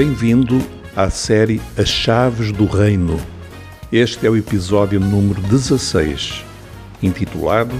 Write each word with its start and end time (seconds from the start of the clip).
Bem-vindo 0.00 0.58
à 0.96 1.10
série 1.10 1.60
As 1.76 1.90
Chaves 1.90 2.52
do 2.52 2.64
Reino. 2.64 3.20
Este 3.92 4.26
é 4.26 4.30
o 4.30 4.34
episódio 4.34 4.98
número 4.98 5.42
16, 5.42 6.42
intitulado 7.02 7.74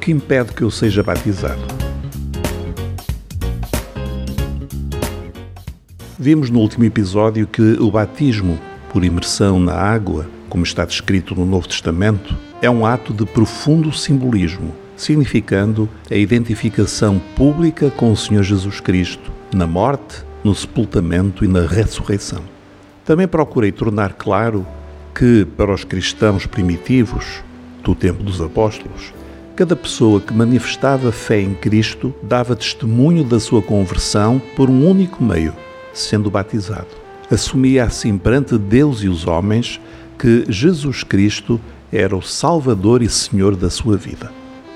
Que 0.00 0.12
impede 0.12 0.54
que 0.54 0.62
eu 0.62 0.70
seja 0.70 1.02
batizado? 1.02 1.60
Vimos 6.18 6.48
no 6.48 6.58
último 6.58 6.86
episódio 6.86 7.46
que 7.46 7.76
o 7.78 7.90
batismo 7.90 8.58
por 8.90 9.04
imersão 9.04 9.60
na 9.60 9.74
água, 9.74 10.26
como 10.48 10.64
está 10.64 10.86
descrito 10.86 11.34
no 11.34 11.44
Novo 11.44 11.68
Testamento, 11.68 12.34
é 12.62 12.70
um 12.70 12.86
ato 12.86 13.12
de 13.12 13.26
profundo 13.26 13.92
simbolismo, 13.92 14.74
significando 14.96 15.86
a 16.10 16.14
identificação 16.14 17.20
pública 17.36 17.90
com 17.90 18.10
o 18.10 18.16
Senhor 18.16 18.42
Jesus 18.42 18.80
Cristo 18.80 19.30
na 19.52 19.66
morte 19.66 20.31
no 20.44 20.54
sepultamento 20.54 21.44
e 21.44 21.48
na 21.48 21.66
ressurreição. 21.66 22.42
Também 23.04 23.26
procurei 23.26 23.72
tornar 23.72 24.14
claro 24.14 24.66
que, 25.14 25.44
para 25.56 25.72
os 25.72 25.84
cristãos 25.84 26.46
primitivos 26.46 27.42
do 27.82 27.94
tempo 27.94 28.22
dos 28.22 28.40
apóstolos, 28.40 29.12
cada 29.56 29.76
pessoa 29.76 30.20
que 30.20 30.32
manifestava 30.32 31.12
fé 31.12 31.40
em 31.40 31.54
Cristo 31.54 32.14
dava 32.22 32.56
testemunho 32.56 33.24
da 33.24 33.38
sua 33.38 33.60
conversão 33.60 34.40
por 34.56 34.70
um 34.70 34.88
único 34.88 35.22
meio, 35.22 35.52
sendo 35.92 36.30
batizado. 36.30 36.88
Assumia 37.30 37.84
assim 37.84 38.16
perante 38.16 38.56
Deus 38.56 39.02
e 39.02 39.08
os 39.08 39.26
homens 39.26 39.80
que 40.18 40.44
Jesus 40.48 41.02
Cristo 41.02 41.60
era 41.92 42.16
o 42.16 42.22
Salvador 42.22 43.02
e 43.02 43.08
Senhor 43.08 43.56
da 43.56 43.68
sua 43.68 43.96
vida. 43.96 44.32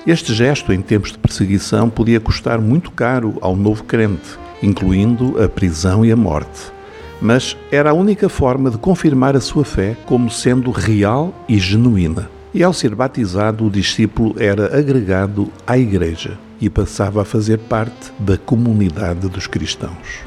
Este 0.07 0.35
gesto, 0.35 0.73
em 0.73 0.81
tempos 0.81 1.13
de 1.13 1.19
perseguição, 1.19 1.89
podia 1.89 2.21
custar 2.21 2.61
muito 2.61 2.91
caro 2.91 3.39
ao 3.41 3.57
novo 3.57 3.85
crente 3.85 4.39
incluindo 4.63 5.43
a 5.43 5.49
prisão 5.49 6.05
e 6.05 6.13
a 6.13 6.17
morte. 6.17 6.73
Mas 7.21 7.57
era 7.71 7.91
a 7.91 7.95
única 7.95 8.29
forma 8.29 8.71
de 8.71 8.79
confirmar 8.79 9.37
a 9.37 9.41
sua 9.41 9.65
fé 9.65 9.97
como 10.07 10.31
sendo 10.31 10.71
real 10.71 11.35
e 11.49 11.59
genuína. 11.59 12.31
E 12.53 12.63
ao 12.63 12.73
ser 12.73 12.95
batizado, 12.95 13.67
o 13.67 13.71
discípulo 13.71 14.35
era 14.39 14.77
agregado 14.77 15.51
à 15.67 15.79
Igreja 15.79 16.39
e 16.61 16.71
passava 16.71 17.23
a 17.23 17.25
fazer 17.25 17.59
parte 17.59 18.13
da 18.19 18.39
comunidade 18.39 19.29
dos 19.29 19.47
cristãos. 19.47 20.25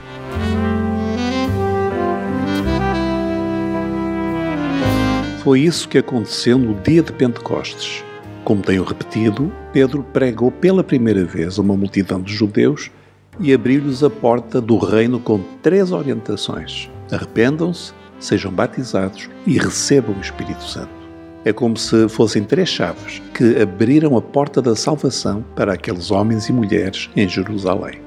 Foi 5.44 5.62
isso 5.62 5.88
que 5.88 5.98
aconteceu 5.98 6.58
no 6.58 6.76
dia 6.82 7.02
de 7.02 7.12
Pentecostes. 7.14 8.04
Como 8.44 8.62
tenho 8.62 8.84
repetido, 8.84 9.52
Pedro 9.72 10.04
pregou 10.04 10.52
pela 10.52 10.84
primeira 10.84 11.24
vez 11.24 11.58
a 11.58 11.62
uma 11.62 11.76
multidão 11.76 12.22
de 12.22 12.34
judeus 12.34 12.92
e 13.40 13.54
abriu-lhes 13.54 14.04
a 14.04 14.10
porta 14.10 14.60
do 14.60 14.78
reino 14.78 15.20
com 15.20 15.40
três 15.62 15.92
orientações: 15.92 16.90
arrependam-se, 17.12 17.94
sejam 18.20 18.52
batizados 18.52 19.30
e 19.48 19.58
recebam 19.58 20.16
o 20.16 20.22
Espírito 20.22 20.64
Santo. 20.64 21.00
É 21.46 21.54
como 21.54 21.78
se 21.78 22.10
fossem 22.10 22.44
três 22.44 22.68
chaves 22.68 23.22
que 23.34 23.62
abriram 23.62 24.18
a 24.18 24.22
porta 24.22 24.62
da 24.62 24.76
salvação 24.76 25.44
para 25.56 25.74
aqueles 25.74 26.12
homens 26.12 26.50
e 26.50 26.54
mulheres 26.54 27.10
em 27.16 27.28
Jerusalém. 27.28 28.02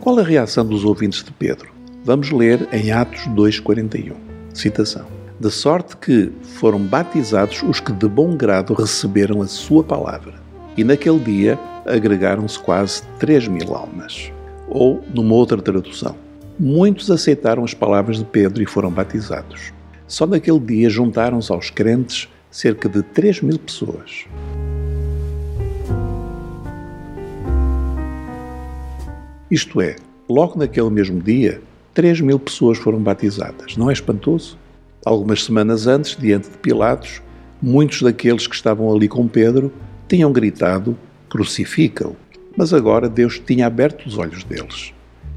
Qual 0.00 0.18
a 0.18 0.22
reação 0.22 0.66
dos 0.66 0.84
ouvintes 0.84 1.22
de 1.22 1.30
Pedro? 1.30 1.70
Vamos 2.04 2.32
ler 2.32 2.66
em 2.72 2.90
Atos 2.90 3.28
2,41. 3.28 4.14
Citação. 4.52 5.06
De 5.38 5.50
sorte 5.50 5.96
que 5.96 6.32
foram 6.58 6.80
batizados 6.80 7.62
os 7.62 7.78
que 7.78 7.92
de 7.92 8.08
bom 8.08 8.36
grado 8.36 8.74
receberam 8.74 9.42
a 9.42 9.46
sua 9.46 9.84
palavra. 9.84 10.41
E 10.76 10.82
naquele 10.82 11.18
dia 11.18 11.58
agregaram-se 11.84 12.58
quase 12.58 13.02
3 13.18 13.46
mil 13.48 13.74
almas. 13.74 14.32
Ou, 14.68 15.02
numa 15.14 15.34
outra 15.34 15.60
tradução, 15.60 16.16
muitos 16.58 17.10
aceitaram 17.10 17.62
as 17.62 17.74
palavras 17.74 18.18
de 18.18 18.24
Pedro 18.24 18.62
e 18.62 18.66
foram 18.66 18.90
batizados. 18.90 19.72
Só 20.08 20.26
naquele 20.26 20.60
dia 20.60 20.88
juntaram-se 20.88 21.52
aos 21.52 21.68
crentes 21.68 22.26
cerca 22.50 22.88
de 22.88 23.02
3 23.02 23.42
mil 23.42 23.58
pessoas. 23.58 24.24
Isto 29.50 29.82
é, 29.82 29.96
logo 30.26 30.58
naquele 30.58 30.88
mesmo 30.88 31.20
dia, 31.20 31.60
3 31.92 32.22
mil 32.22 32.38
pessoas 32.38 32.78
foram 32.78 32.98
batizadas. 32.98 33.76
Não 33.76 33.90
é 33.90 33.92
espantoso? 33.92 34.56
Algumas 35.04 35.44
semanas 35.44 35.86
antes, 35.86 36.16
diante 36.16 36.48
de 36.48 36.56
Pilatos, 36.56 37.20
muitos 37.60 38.00
daqueles 38.00 38.46
que 38.46 38.54
estavam 38.54 38.90
ali 38.90 39.08
com 39.08 39.28
Pedro 39.28 39.70
tinham 40.12 40.30
gritado 40.30 40.94
crucifica-o. 41.30 42.14
Mas 42.54 42.74
agora 42.74 43.08
Deus 43.08 43.38
tinha 43.38 43.66
aberto 43.66 44.04
os 44.04 44.18
olhos 44.18 44.44
deles 44.44 44.92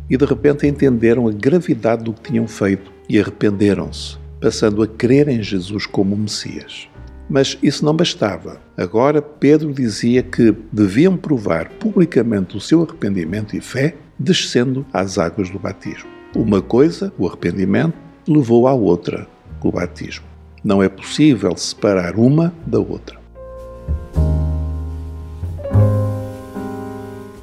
e 0.09 0.17
de 0.17 0.25
repente 0.25 0.67
entenderam 0.67 1.29
a 1.29 1.31
gravidade 1.31 2.03
do 2.03 2.11
que 2.11 2.29
tinham 2.29 2.45
feito 2.45 2.91
e 3.07 3.17
arrependeram-se, 3.17 4.17
passando 4.41 4.83
a 4.83 4.87
crer 4.87 5.29
em 5.29 5.41
Jesus 5.41 5.85
como 5.85 6.17
Messias. 6.17 6.89
Mas 7.29 7.57
isso 7.63 7.85
não 7.85 7.95
bastava. 7.95 8.59
Agora 8.75 9.21
Pedro 9.21 9.73
dizia 9.73 10.21
que 10.21 10.53
deviam 10.73 11.15
provar 11.15 11.69
publicamente 11.79 12.57
o 12.57 12.61
seu 12.61 12.83
arrependimento 12.83 13.55
e 13.55 13.61
fé 13.61 13.95
descendo 14.19 14.85
às 14.91 15.17
águas 15.17 15.49
do 15.49 15.57
batismo. 15.57 16.09
Uma 16.35 16.61
coisa, 16.61 17.13
o 17.17 17.25
arrependimento, 17.25 17.97
levou 18.27 18.67
à 18.67 18.73
outra, 18.73 19.25
o 19.63 19.71
batismo. 19.71 20.25
Não 20.61 20.83
é 20.83 20.89
possível 20.89 21.55
separar 21.55 22.17
uma 22.17 22.53
da 22.67 22.79
outra. 22.79 23.24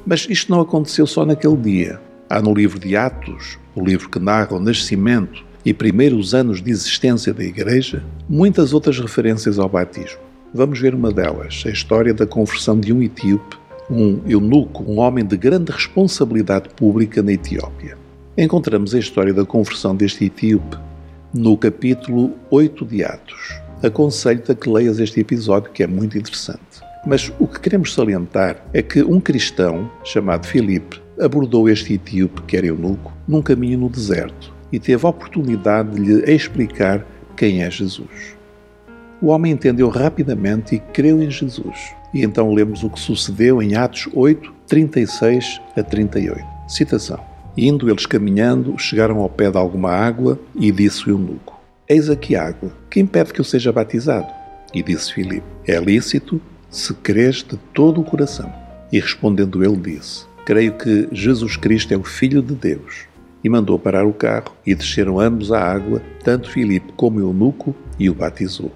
Mas 0.05 0.27
isto 0.29 0.51
não 0.51 0.59
aconteceu 0.59 1.07
só 1.07 1.25
naquele 1.25 1.55
dia. 1.55 1.99
Há 2.29 2.41
no 2.41 2.53
livro 2.53 2.79
de 2.79 2.95
Atos, 2.95 3.57
o 3.75 3.83
livro 3.83 4.09
que 4.09 4.19
narra 4.19 4.55
o 4.55 4.59
nascimento 4.59 5.43
e 5.65 5.73
primeiros 5.73 6.33
anos 6.33 6.61
de 6.61 6.71
existência 6.71 7.33
da 7.33 7.43
Igreja, 7.43 8.03
muitas 8.27 8.73
outras 8.73 8.99
referências 8.99 9.57
ao 9.57 9.69
batismo. 9.69 10.19
Vamos 10.53 10.79
ver 10.79 10.93
uma 10.93 11.11
delas, 11.11 11.63
a 11.65 11.69
história 11.69 12.13
da 12.13 12.27
conversão 12.27 12.79
de 12.79 12.91
um 12.91 13.01
etíope, 13.01 13.57
um 13.89 14.19
eunuco, 14.27 14.83
um 14.83 14.99
homem 14.99 15.25
de 15.25 15.37
grande 15.37 15.71
responsabilidade 15.71 16.69
pública 16.69 17.23
na 17.23 17.33
Etiópia. 17.33 17.97
Encontramos 18.37 18.93
a 18.93 18.99
história 18.99 19.33
da 19.33 19.45
conversão 19.45 19.95
deste 19.95 20.25
etíope 20.25 20.77
no 21.33 21.57
capítulo 21.57 22.31
8 22.51 22.85
de 22.85 23.03
Atos. 23.03 23.62
Aconselho-te 23.83 24.51
a 24.51 24.55
que 24.55 24.69
leias 24.69 24.99
este 24.99 25.19
episódio, 25.19 25.71
que 25.71 25.83
é 25.83 25.87
muito 25.87 26.17
interessante. 26.17 26.81
Mas 27.05 27.31
o 27.37 27.45
que 27.45 27.59
queremos 27.59 27.93
salientar 27.93 28.65
é 28.73 28.81
que 28.81 29.03
um 29.03 29.19
cristão 29.19 29.91
chamado 30.05 30.47
Filipe 30.47 31.01
abordou 31.19 31.69
este 31.69 31.93
etíope, 31.93 32.41
que 32.43 32.55
era 32.55 32.67
eunuco, 32.67 33.11
num 33.27 33.41
caminho 33.41 33.77
no 33.77 33.89
deserto 33.89 34.53
e 34.73 34.79
teve 34.79 35.05
a 35.05 35.09
oportunidade 35.09 35.91
de 35.91 36.01
lhe 36.01 36.33
explicar 36.33 37.05
quem 37.37 37.61
é 37.61 37.69
Jesus. 37.69 38.35
O 39.21 39.27
homem 39.27 39.51
entendeu 39.51 39.87
rapidamente 39.87 40.75
e 40.75 40.79
creu 40.79 41.21
em 41.21 41.29
Jesus. 41.29 41.93
E 42.11 42.23
então 42.23 42.51
lemos 42.51 42.83
o 42.83 42.89
que 42.89 42.99
sucedeu 42.99 43.61
em 43.61 43.75
Atos 43.75 44.09
8, 44.11 44.51
36 44.67 45.61
a 45.77 45.83
38. 45.83 46.43
Citação. 46.67 47.19
Indo 47.55 47.89
eles 47.89 48.07
caminhando, 48.07 48.77
chegaram 48.79 49.19
ao 49.19 49.29
pé 49.29 49.51
de 49.51 49.57
alguma 49.57 49.91
água 49.91 50.39
e 50.55 50.71
disse 50.71 51.07
o 51.07 51.11
eunuco: 51.11 51.52
Eis 51.87 52.09
aqui 52.09 52.33
água, 52.33 52.71
que 52.89 53.01
impede 53.01 53.33
que 53.33 53.41
eu 53.41 53.45
seja 53.45 53.69
batizado? 53.69 54.31
E 54.73 54.81
disse 54.81 55.13
Filipe: 55.13 55.45
É 55.67 55.77
lícito 55.77 56.41
se 56.69 56.93
crês 56.93 57.43
de 57.43 57.57
todo 57.73 57.99
o 57.99 58.05
coração. 58.05 58.51
E 58.89 59.01
respondendo 59.01 59.61
ele, 59.61 59.75
disse: 59.75 60.25
Creio 60.45 60.77
que 60.77 61.09
Jesus 61.11 61.57
Cristo 61.57 61.93
é 61.93 61.97
o 61.97 62.03
Filho 62.03 62.41
de 62.41 62.55
Deus. 62.55 63.05
E 63.43 63.49
mandou 63.49 63.77
parar 63.77 64.05
o 64.05 64.13
carro, 64.13 64.55
e 64.65 64.73
desceram 64.73 65.19
ambos 65.19 65.51
à 65.51 65.59
água, 65.59 66.01
tanto 66.23 66.49
Filipe 66.49 66.93
como 66.95 67.19
Eunuco, 67.19 67.75
e 67.99 68.09
o 68.09 68.13
batizou. 68.13 68.71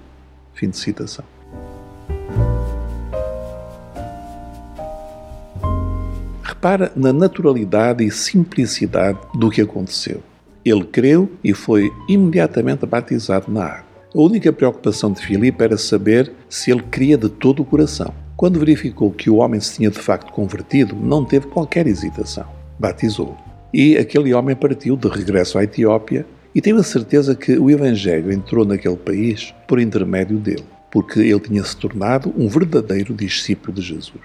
Fim 0.54 0.70
de 0.70 0.76
citação. 0.76 1.24
Repara 6.44 6.92
na 6.94 7.14
naturalidade 7.14 8.04
e 8.04 8.12
simplicidade 8.12 9.20
do 9.34 9.50
que 9.50 9.62
aconteceu. 9.62 10.22
Ele 10.70 10.84
creu 10.84 11.30
e 11.42 11.54
foi 11.54 11.90
imediatamente 12.10 12.86
batizado 12.86 13.50
na 13.50 13.64
água. 13.64 13.88
A 14.14 14.20
única 14.20 14.52
preocupação 14.52 15.14
de 15.14 15.26
Filipe 15.26 15.64
era 15.64 15.78
saber 15.78 16.32
se 16.50 16.72
ele 16.72 16.84
cria 16.92 17.18
de 17.18 17.30
todo 17.30 17.62
o 17.62 17.66
coração. 17.66 18.14
Quando 18.36 18.60
verificou 18.60 19.12
que 19.12 19.30
o 19.30 19.38
homem 19.38 19.62
se 19.62 19.76
tinha 19.76 19.90
de 19.90 19.98
facto 19.98 20.32
convertido, 20.34 20.94
não 20.94 21.24
teve 21.24 21.48
qualquer 21.48 21.88
hesitação. 21.88 22.46
Batizou. 22.78 23.38
E 23.74 23.98
aquele 23.98 24.34
homem 24.34 24.56
partiu 24.56 24.98
de 24.98 25.08
regresso 25.08 25.58
à 25.58 25.64
Etiópia 25.64 26.26
e 26.54 26.62
teve 26.62 26.80
a 26.80 26.84
certeza 26.84 27.34
que 27.34 27.58
o 27.58 27.70
Evangelho 27.70 28.32
entrou 28.32 28.66
naquele 28.66 28.98
país 28.98 29.54
por 29.68 29.80
intermédio 29.80 30.38
dele, 30.38 30.66
porque 30.92 31.20
ele 31.20 31.40
tinha 31.40 31.64
se 31.64 31.78
tornado 31.78 32.34
um 32.38 32.50
verdadeiro 32.50 33.14
discípulo 33.14 33.74
de 33.74 33.82
Jesus. 33.82 34.22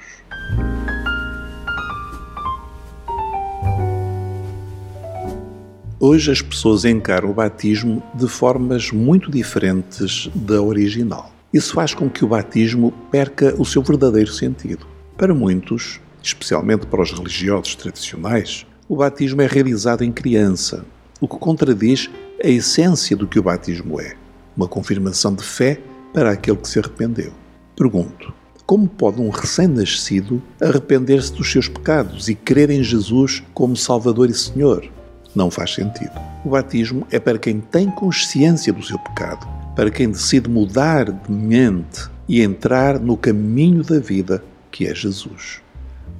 Hoje 6.04 6.32
as 6.32 6.42
pessoas 6.42 6.84
encaram 6.84 7.30
o 7.30 7.32
batismo 7.32 8.02
de 8.12 8.26
formas 8.26 8.90
muito 8.90 9.30
diferentes 9.30 10.28
da 10.34 10.60
original. 10.60 11.30
Isso 11.54 11.74
faz 11.74 11.94
com 11.94 12.10
que 12.10 12.24
o 12.24 12.28
batismo 12.28 12.92
perca 13.08 13.54
o 13.56 13.64
seu 13.64 13.84
verdadeiro 13.84 14.32
sentido. 14.32 14.84
Para 15.16 15.32
muitos, 15.32 16.00
especialmente 16.20 16.86
para 16.86 17.02
os 17.02 17.12
religiosos 17.12 17.76
tradicionais, 17.76 18.66
o 18.88 18.96
batismo 18.96 19.42
é 19.42 19.46
realizado 19.46 20.02
em 20.02 20.10
criança, 20.10 20.84
o 21.20 21.28
que 21.28 21.36
contradiz 21.36 22.10
a 22.42 22.48
essência 22.48 23.16
do 23.16 23.28
que 23.28 23.38
o 23.38 23.44
batismo 23.44 24.00
é: 24.00 24.16
uma 24.56 24.66
confirmação 24.66 25.32
de 25.32 25.44
fé 25.44 25.80
para 26.12 26.32
aquele 26.32 26.56
que 26.56 26.68
se 26.68 26.80
arrependeu. 26.80 27.32
Pergunto: 27.76 28.34
como 28.66 28.88
pode 28.88 29.20
um 29.20 29.28
recém-nascido 29.28 30.42
arrepender-se 30.60 31.32
dos 31.32 31.48
seus 31.48 31.68
pecados 31.68 32.28
e 32.28 32.34
crer 32.34 32.70
em 32.70 32.82
Jesus 32.82 33.40
como 33.54 33.76
Salvador 33.76 34.30
e 34.30 34.34
Senhor? 34.34 34.90
Não 35.34 35.50
faz 35.50 35.74
sentido. 35.74 36.12
O 36.44 36.50
batismo 36.50 37.06
é 37.10 37.18
para 37.18 37.38
quem 37.38 37.60
tem 37.60 37.90
consciência 37.90 38.72
do 38.72 38.82
seu 38.82 38.98
pecado, 38.98 39.46
para 39.74 39.90
quem 39.90 40.10
decide 40.10 40.48
mudar 40.48 41.10
de 41.10 41.32
mente 41.32 42.10
e 42.28 42.42
entrar 42.42 42.98
no 42.98 43.16
caminho 43.16 43.82
da 43.82 43.98
vida 43.98 44.42
que 44.70 44.86
é 44.86 44.94
Jesus. 44.94 45.60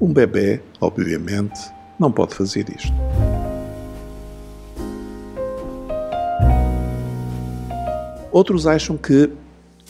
Um 0.01 0.13
bebê, 0.13 0.61
obviamente, 0.81 1.61
não 1.99 2.11
pode 2.11 2.35
fazer 2.35 2.67
isto. 2.75 2.93
Outros 8.33 8.67
acham 8.67 8.97
que 8.97 9.31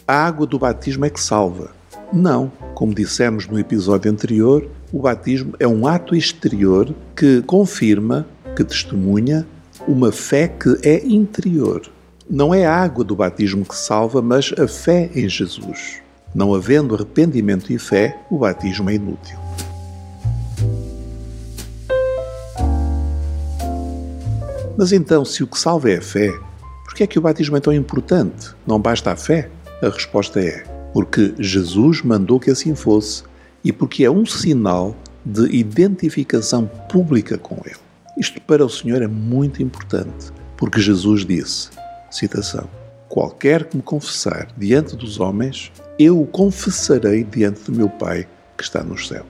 a 0.06 0.26
água 0.26 0.46
do 0.46 0.58
batismo 0.58 1.04
é 1.04 1.10
que 1.10 1.20
salva. 1.20 1.70
Não, 2.12 2.50
como 2.74 2.92
dissemos 2.92 3.46
no 3.46 3.58
episódio 3.58 4.10
anterior, 4.10 4.68
o 4.92 5.00
batismo 5.00 5.54
é 5.58 5.66
um 5.66 5.86
ato 5.86 6.14
exterior 6.14 6.92
que 7.16 7.40
confirma, 7.42 8.26
que 8.56 8.64
testemunha 8.64 9.46
uma 9.86 10.12
fé 10.12 10.48
que 10.48 10.78
é 10.82 11.04
interior. 11.06 11.82
Não 12.28 12.54
é 12.54 12.64
a 12.64 12.74
água 12.74 13.04
do 13.04 13.16
batismo 13.16 13.64
que 13.64 13.76
salva, 13.76 14.22
mas 14.22 14.52
a 14.58 14.68
fé 14.68 15.10
em 15.14 15.28
Jesus. 15.28 16.00
Não 16.34 16.54
havendo 16.54 16.94
arrependimento 16.94 17.72
e 17.72 17.78
fé, 17.78 18.18
o 18.30 18.38
batismo 18.38 18.88
é 18.88 18.94
inútil. 18.94 19.38
Mas 24.76 24.92
então, 24.92 25.24
se 25.24 25.42
o 25.42 25.46
que 25.46 25.58
salva 25.58 25.90
é 25.90 25.98
a 25.98 26.02
fé, 26.02 26.32
por 26.84 26.94
que 26.94 27.02
é 27.02 27.06
que 27.06 27.18
o 27.18 27.22
batismo 27.22 27.56
é 27.56 27.60
tão 27.60 27.72
importante? 27.72 28.50
Não 28.66 28.80
basta 28.80 29.12
a 29.12 29.16
fé? 29.16 29.50
A 29.82 29.88
resposta 29.88 30.40
é: 30.40 30.64
porque 30.92 31.34
Jesus 31.38 32.02
mandou 32.02 32.40
que 32.40 32.50
assim 32.50 32.74
fosse 32.74 33.24
e 33.64 33.72
porque 33.72 34.04
é 34.04 34.10
um 34.10 34.24
sinal 34.24 34.96
de 35.24 35.54
identificação 35.54 36.68
pública 36.90 37.36
com 37.36 37.56
Ele. 37.64 37.91
Isto 38.18 38.40
para 38.42 38.64
o 38.64 38.68
Senhor 38.68 39.02
é 39.02 39.06
muito 39.06 39.62
importante, 39.62 40.32
porque 40.56 40.80
Jesus 40.80 41.24
disse, 41.24 41.70
citação, 42.10 42.68
Qualquer 43.12 43.64
que 43.64 43.76
me 43.76 43.82
confessar 43.82 44.48
diante 44.56 44.96
dos 44.96 45.20
homens, 45.20 45.70
eu 45.98 46.18
o 46.18 46.26
confessarei 46.26 47.22
diante 47.22 47.70
do 47.70 47.76
meu 47.76 47.86
Pai 47.86 48.26
que 48.56 48.64
está 48.64 48.82
nos 48.82 49.06
céus. 49.06 49.26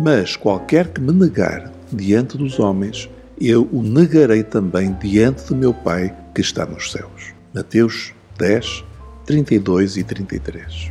Mas 0.00 0.34
qualquer 0.34 0.88
que 0.88 1.00
me 1.00 1.12
negar 1.12 1.70
diante 1.92 2.36
dos 2.36 2.58
homens, 2.58 3.08
eu 3.40 3.68
o 3.70 3.84
negarei 3.84 4.42
também 4.42 4.92
diante 4.94 5.46
do 5.46 5.54
meu 5.54 5.72
Pai 5.72 6.12
que 6.34 6.40
está 6.40 6.66
nos 6.66 6.90
céus. 6.90 7.32
Mateus 7.54 8.12
10, 8.36 8.82
32 9.24 9.96
e 9.96 10.02
33. 10.02 10.90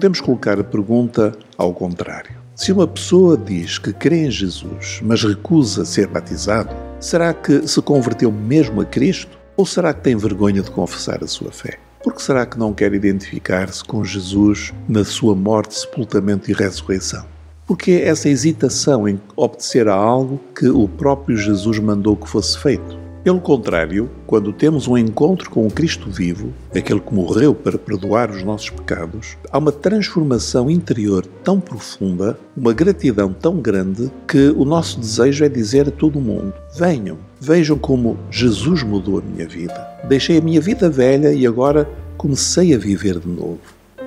Podemos 0.00 0.22
colocar 0.22 0.58
a 0.58 0.64
pergunta 0.64 1.36
ao 1.58 1.74
contrário. 1.74 2.30
Se 2.56 2.72
uma 2.72 2.86
pessoa 2.86 3.36
diz 3.36 3.76
que 3.76 3.92
crê 3.92 4.24
em 4.24 4.30
Jesus, 4.30 4.98
mas 5.02 5.22
recusa 5.22 5.84
ser 5.84 6.06
batizado, 6.06 6.74
será 6.98 7.34
que 7.34 7.68
se 7.68 7.82
converteu 7.82 8.32
mesmo 8.32 8.80
a 8.80 8.86
Cristo? 8.86 9.38
Ou 9.58 9.66
será 9.66 9.92
que 9.92 10.00
tem 10.00 10.16
vergonha 10.16 10.62
de 10.62 10.70
confessar 10.70 11.22
a 11.22 11.26
sua 11.26 11.52
fé? 11.52 11.78
Por 12.02 12.14
que 12.14 12.22
será 12.22 12.46
que 12.46 12.58
não 12.58 12.72
quer 12.72 12.94
identificar-se 12.94 13.84
com 13.84 14.02
Jesus 14.02 14.72
na 14.88 15.04
sua 15.04 15.34
morte, 15.34 15.78
sepultamento 15.78 16.50
e 16.50 16.54
ressurreição? 16.54 17.26
Porque 17.66 18.00
essa 18.02 18.30
hesitação 18.30 19.06
em 19.06 19.20
obedecer 19.36 19.86
a 19.86 19.94
algo 19.94 20.40
que 20.58 20.70
o 20.70 20.88
próprio 20.88 21.36
Jesus 21.36 21.78
mandou 21.78 22.16
que 22.16 22.26
fosse 22.26 22.58
feito. 22.58 22.98
Pelo 23.22 23.38
contrário, 23.38 24.08
quando 24.26 24.50
temos 24.50 24.88
um 24.88 24.96
encontro 24.96 25.50
com 25.50 25.66
o 25.66 25.70
Cristo 25.70 26.08
vivo, 26.10 26.54
aquele 26.74 27.00
que 27.00 27.14
morreu 27.14 27.54
para 27.54 27.76
perdoar 27.76 28.30
os 28.30 28.42
nossos 28.42 28.70
pecados, 28.70 29.36
há 29.52 29.58
uma 29.58 29.70
transformação 29.70 30.70
interior 30.70 31.26
tão 31.44 31.60
profunda, 31.60 32.38
uma 32.56 32.72
gratidão 32.72 33.30
tão 33.30 33.58
grande, 33.58 34.10
que 34.26 34.48
o 34.56 34.64
nosso 34.64 34.98
desejo 34.98 35.44
é 35.44 35.50
dizer 35.50 35.88
a 35.88 35.90
todo 35.90 36.18
mundo: 36.18 36.54
venham, 36.74 37.18
vejam 37.38 37.76
como 37.76 38.16
Jesus 38.30 38.82
mudou 38.82 39.18
a 39.18 39.22
minha 39.22 39.46
vida. 39.46 39.86
Deixei 40.08 40.38
a 40.38 40.42
minha 40.42 40.60
vida 40.60 40.88
velha 40.88 41.30
e 41.30 41.46
agora 41.46 41.86
comecei 42.16 42.74
a 42.74 42.78
viver 42.78 43.18
de 43.18 43.28
novo. 43.28 43.60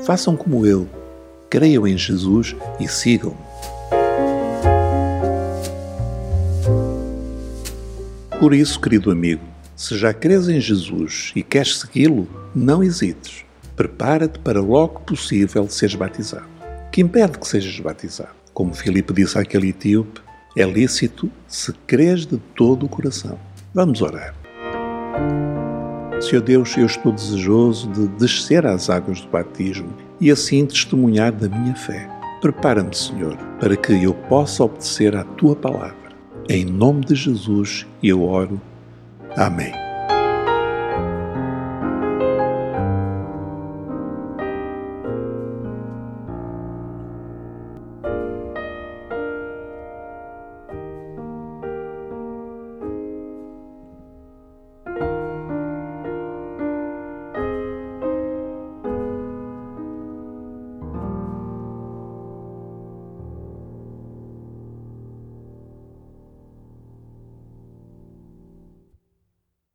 Façam 0.03 0.35
como 0.35 0.65
eu. 0.65 0.87
Creiam 1.51 1.85
em 1.85 1.95
Jesus 1.95 2.55
e 2.79 2.87
sigam-me. 2.87 3.42
Por 8.43 8.53
isso, 8.53 8.77
querido 8.77 9.09
amigo, 9.09 9.41
se 9.73 9.97
já 9.97 10.13
crês 10.13 10.49
em 10.49 10.59
Jesus 10.59 11.31
e 11.33 11.41
queres 11.41 11.79
segui-lo, 11.79 12.27
não 12.53 12.83
hesites. 12.83 13.45
Prepara-te 13.73 14.37
para 14.37 14.59
logo 14.59 14.99
possível 14.99 15.65
seres 15.69 15.95
batizado. 15.95 16.49
Que 16.91 16.99
impede 16.99 17.39
que 17.39 17.47
sejas 17.47 17.79
batizado? 17.79 18.31
Como 18.53 18.73
Filipe 18.73 19.13
disse 19.13 19.39
àquele 19.39 19.69
etíope, 19.69 20.19
é 20.57 20.65
lícito 20.65 21.31
se 21.47 21.71
crês 21.87 22.25
de 22.25 22.37
todo 22.53 22.85
o 22.85 22.89
coração. 22.89 23.39
Vamos 23.73 24.01
orar. 24.01 24.35
Senhor 26.19 26.41
Deus, 26.41 26.75
eu 26.75 26.85
estou 26.85 27.13
desejoso 27.13 27.89
de 27.93 28.09
descer 28.09 28.65
às 28.65 28.89
águas 28.89 29.21
do 29.21 29.29
batismo 29.29 29.93
e 30.19 30.29
assim 30.29 30.65
testemunhar 30.65 31.31
da 31.31 31.47
minha 31.47 31.75
fé. 31.77 32.09
Prepara-me, 32.41 32.93
Senhor, 32.93 33.37
para 33.61 33.77
que 33.77 33.93
eu 34.03 34.13
possa 34.13 34.65
obedecer 34.65 35.15
à 35.15 35.23
tua 35.23 35.55
palavra 35.55 36.02
em 36.49 36.65
nome 36.65 37.05
de 37.05 37.15
Jesus 37.15 37.85
eu 38.01 38.23
oro. 38.23 38.61
Amém. 39.35 39.82